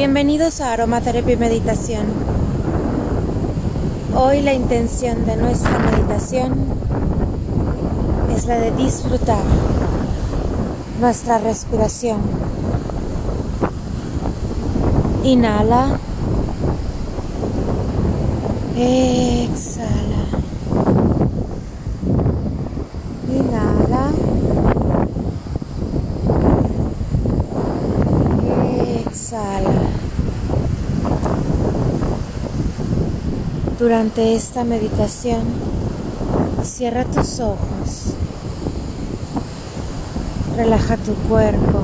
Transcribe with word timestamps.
Bienvenidos 0.00 0.62
a 0.62 0.72
Aromaterapia 0.72 1.34
y 1.34 1.36
Meditación. 1.36 2.06
Hoy 4.16 4.40
la 4.40 4.54
intención 4.54 5.26
de 5.26 5.36
nuestra 5.36 5.78
meditación 5.78 6.54
es 8.34 8.46
la 8.46 8.56
de 8.56 8.70
disfrutar 8.70 9.42
nuestra 11.02 11.36
respiración. 11.36 12.22
Inhala. 15.22 15.98
Exhala. 18.74 20.24
Inhala. 23.28 24.12
Exhala. 29.04 29.69
Durante 33.78 34.34
esta 34.34 34.62
meditación, 34.62 35.40
cierra 36.62 37.04
tus 37.04 37.40
ojos. 37.40 38.14
Relaja 40.54 40.98
tu 40.98 41.14
cuerpo. 41.14 41.80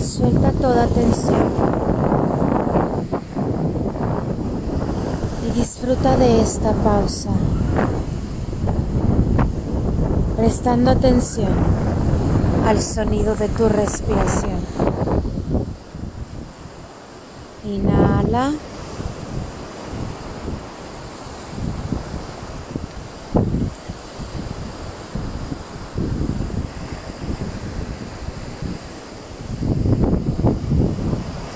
Suelta 0.00 0.52
toda 0.52 0.86
tensión. 0.86 1.50
Y 5.48 5.58
disfruta 5.58 6.16
de 6.16 6.40
esta 6.40 6.72
pausa. 6.72 7.30
Prestando 10.36 10.92
atención 10.92 11.52
al 12.66 12.80
sonido 12.80 13.34
de 13.34 13.48
tu 13.48 13.68
respiración. 13.68 14.51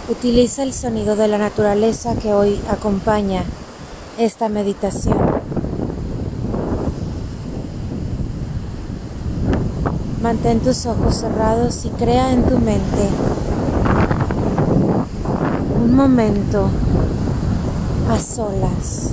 Utiliza 0.08 0.62
el 0.62 0.74
sonido 0.74 1.16
de 1.16 1.28
la 1.28 1.38
naturaleza 1.38 2.14
que 2.16 2.34
hoy 2.34 2.60
acompaña 2.68 3.44
esta 4.18 4.50
meditación. 4.50 5.16
Mantén 10.20 10.60
tus 10.60 10.84
ojos 10.84 11.16
cerrados 11.16 11.86
y 11.86 11.88
crea 11.90 12.32
en 12.32 12.42
tu 12.44 12.58
mente 12.58 13.08
momento 15.96 16.68
a 18.10 18.18
solas 18.18 19.12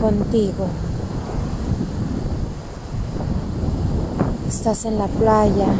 contigo. 0.00 0.68
Estás 4.48 4.84
en 4.84 4.98
la 4.98 5.08
playa, 5.08 5.74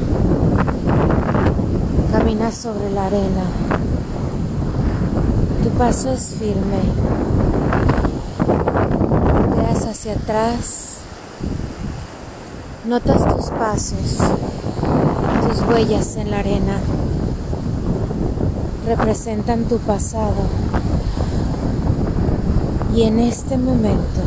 caminas 2.10 2.54
sobre 2.56 2.90
la 2.90 3.06
arena, 3.06 3.44
tu 5.62 5.70
paso 5.70 6.10
es 6.10 6.34
firme, 6.38 6.80
veas 9.56 9.86
hacia 9.86 10.14
atrás 10.14 10.92
Notas 12.84 13.36
tus 13.36 13.46
pasos, 13.50 14.18
tus 15.48 15.62
huellas 15.68 16.16
en 16.16 16.32
la 16.32 16.40
arena. 16.40 16.80
Representan 18.86 19.64
tu 19.64 19.78
pasado. 19.78 20.42
Y 22.94 23.02
en 23.02 23.20
este 23.20 23.56
momento 23.56 24.20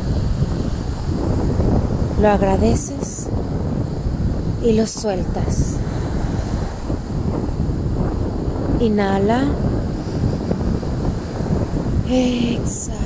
lo 2.22 2.30
agradeces 2.30 3.28
y 4.64 4.74
lo 4.74 4.88
sueltas. 4.88 5.76
Inhala. 8.80 9.44
Exhala. 12.10 13.00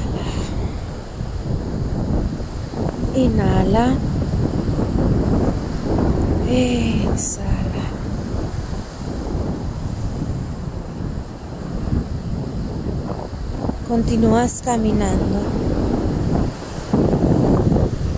Inhala. 3.16 3.96
Exhala. 6.50 7.59
Continúas 13.90 14.62
caminando. 14.64 15.42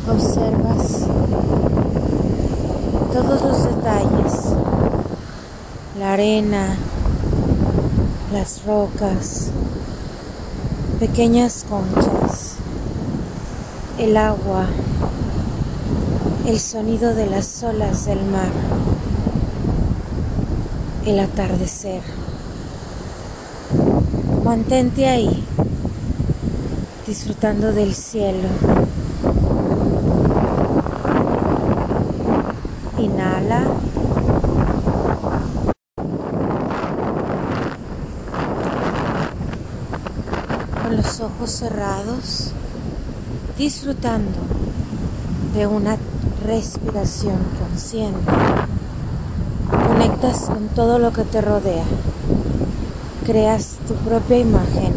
Observas 0.08 1.08
todos 3.12 3.42
los 3.42 3.64
detalles. 3.64 4.54
La 5.98 6.14
arena, 6.14 6.76
las 8.32 8.64
rocas, 8.66 9.50
pequeñas 11.00 11.66
conchas, 11.68 12.58
el 13.98 14.16
agua 14.18 14.68
el 16.46 16.60
sonido 16.60 17.14
de 17.14 17.28
las 17.28 17.64
olas 17.64 18.06
del 18.06 18.26
mar, 18.26 18.52
el 21.06 21.20
atardecer. 21.20 22.02
Mantente 24.52 25.08
ahí, 25.08 25.46
disfrutando 27.08 27.72
del 27.72 27.96
cielo. 27.96 28.50
Inhala. 32.98 33.64
Con 40.84 40.98
los 40.98 41.22
ojos 41.22 41.50
cerrados, 41.50 42.52
disfrutando 43.58 44.38
de 45.56 45.66
una 45.66 45.96
respiración 46.46 47.38
consciente. 47.58 48.20
Conectas 49.88 50.42
con 50.42 50.68
todo 50.68 51.00
lo 51.00 51.14
que 51.14 51.24
te 51.24 51.40
rodea. 51.40 51.86
Creas 53.32 53.80
tu 53.88 53.94
propia 53.94 54.40
imagen 54.40 54.94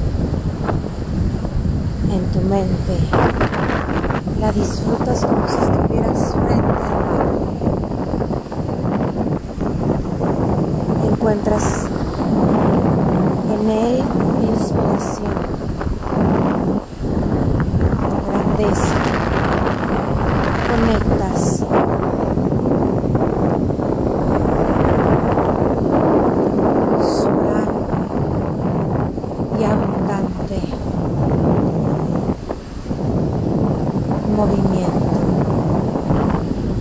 en 2.10 2.24
tu 2.32 2.40
mente. 2.40 2.98
La 4.40 4.50
disfrutas 4.50 5.24
como 5.24 5.46
si 5.46 5.54
estuvieras 5.54 6.34
frente 6.34 6.66
al 6.66 7.04
mar. 7.06 7.26
Encuentras 11.12 11.86
en 13.52 13.70
él 13.70 14.02
inspiración, 14.42 15.34
grandeza 18.26 18.96
conectas. 20.68 22.13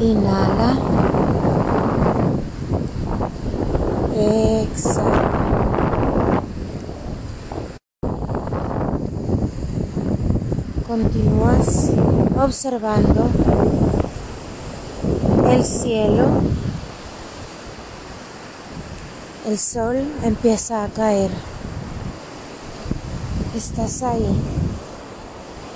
Inhala. 0.03 0.71
Exhala. 4.13 5.31
Continúas 10.85 11.91
observando 12.37 13.29
el 15.49 15.63
cielo, 15.63 16.25
el 19.47 19.57
sol 19.57 20.03
empieza 20.23 20.83
a 20.83 20.89
caer. 20.89 21.31
Estás 23.55 24.03
ahí 24.03 24.27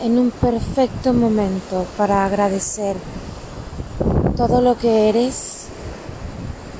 en 0.03 0.19
un 0.19 0.31
perfecto 0.31 1.13
momento 1.13 1.85
para 1.95 2.25
agradecer 2.25 2.97
todo 4.37 4.61
lo 4.61 4.77
que 4.77 5.09
eres, 5.09 5.65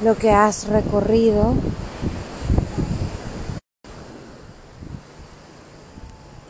lo 0.04 0.16
que 0.16 0.30
has 0.30 0.68
recorrido 0.68 1.56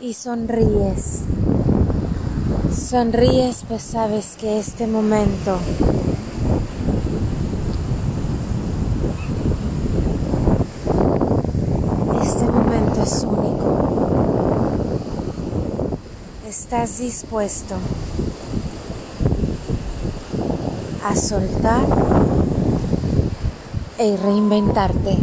y 0.02 0.12
sonríes. 0.12 1.22
Sonríes 2.90 3.64
pues 3.66 3.82
sabes 3.82 4.36
que 4.38 4.58
este 4.58 4.86
momento 4.86 5.58
este 12.22 12.44
momento 12.44 13.02
es 13.02 13.24
único. 13.24 13.78
Estás 16.46 16.98
dispuesto 16.98 17.76
a 21.04 21.14
soltar 21.14 21.84
e 23.98 24.16
reinventarte. 24.16 25.16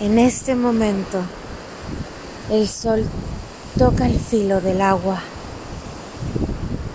En 0.00 0.18
este 0.18 0.54
momento, 0.54 1.20
el 2.50 2.68
sol 2.68 3.04
toca 3.78 4.06
el 4.06 4.18
filo 4.18 4.60
del 4.60 4.80
agua, 4.80 5.20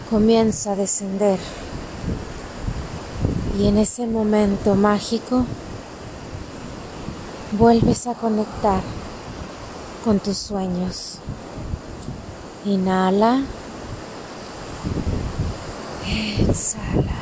comienza 0.09 0.73
a 0.73 0.75
descender 0.75 1.39
y 3.57 3.67
en 3.67 3.77
ese 3.77 4.05
momento 4.07 4.75
mágico 4.75 5.45
vuelves 7.53 8.07
a 8.07 8.13
conectar 8.15 8.81
con 10.03 10.19
tus 10.19 10.37
sueños. 10.37 11.19
Inhala. 12.65 13.43
Exhala. 16.15 17.19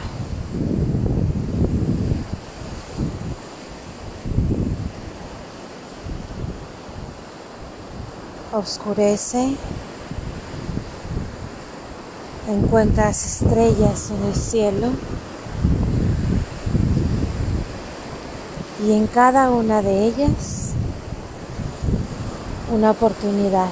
Oscurece. 8.51 9.56
Encuentras 12.48 13.25
estrellas 13.25 14.12
en 14.12 14.28
el 14.28 14.36
cielo. 14.36 14.88
Y 18.86 18.92
en 18.92 19.07
cada 19.07 19.50
una 19.50 19.81
de 19.81 20.06
ellas 20.06 20.74
una 22.72 22.92
oportunidad. 22.92 23.69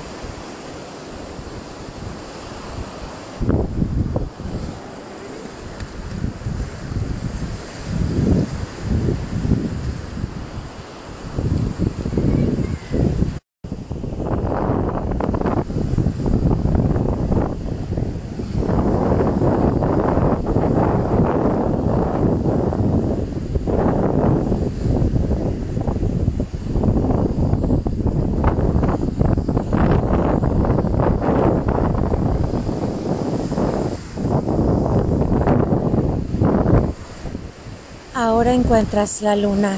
Ahora 38.42 38.56
encuentras 38.56 39.22
la 39.22 39.36
luna. 39.36 39.78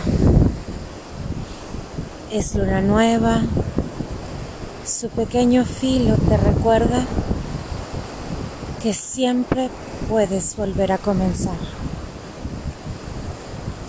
Es 2.31 2.55
luna 2.55 2.79
nueva. 2.79 3.41
Su 4.85 5.09
pequeño 5.09 5.65
filo 5.65 6.15
te 6.15 6.37
recuerda 6.37 7.03
que 8.81 8.93
siempre 8.93 9.69
puedes 10.09 10.55
volver 10.55 10.93
a 10.93 10.97
comenzar. 10.97 11.57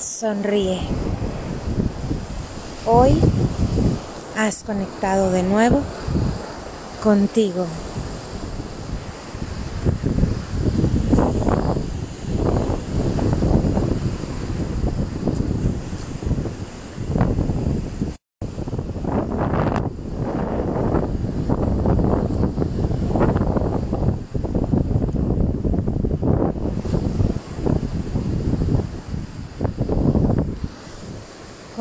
Sonríe. 0.01 0.81
Hoy 2.85 3.17
has 4.37 4.65
conectado 4.65 5.31
de 5.31 5.45
nuevo 5.45 5.83
contigo. 7.01 7.65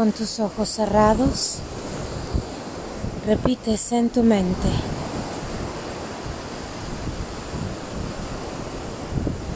Con 0.04 0.12
tus 0.12 0.42
ojos 0.42 0.68
cerrados, 0.68 1.60
repites 3.26 3.94
en 3.94 4.10
tu 4.10 4.22
mente. 4.22 4.68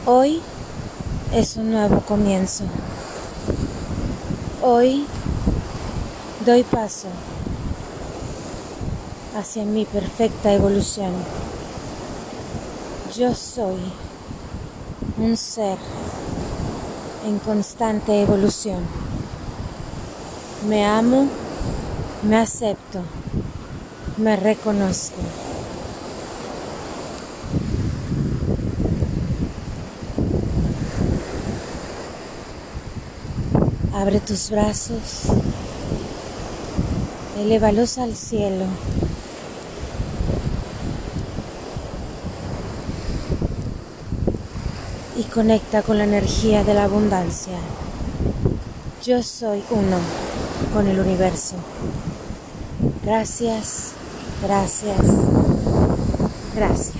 Hoy 0.06 0.40
es 1.34 1.58
un 1.58 1.72
nuevo 1.72 2.00
comienzo. 2.00 2.64
Hoy 4.62 5.04
doy 6.46 6.62
paso 6.62 7.08
hacia 9.38 9.66
mi 9.66 9.84
perfecta 9.84 10.50
evolución. 10.54 11.12
Yo 13.14 13.34
soy 13.34 13.76
un 15.18 15.36
ser 15.36 15.76
en 17.26 17.38
constante 17.38 18.22
evolución. 18.22 19.07
Me 20.66 20.84
amo, 20.84 21.28
me 22.24 22.36
acepto, 22.36 23.00
me 24.16 24.34
reconozco. 24.34 25.16
Abre 33.94 34.18
tus 34.18 34.50
brazos, 34.50 35.26
elévalos 37.38 37.98
al 37.98 38.16
cielo. 38.16 38.64
Y 45.16 45.22
conecta 45.22 45.82
con 45.82 45.98
la 45.98 46.04
energía 46.04 46.64
de 46.64 46.74
la 46.74 46.84
abundancia. 46.84 47.58
Yo 49.04 49.22
soy 49.22 49.62
uno 49.70 50.27
con 50.72 50.86
el 50.86 51.00
universo. 51.00 51.56
Gracias, 53.04 53.92
gracias, 54.42 55.00
gracias. 56.54 56.97